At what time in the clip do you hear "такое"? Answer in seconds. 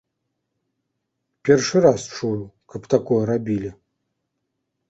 2.95-3.21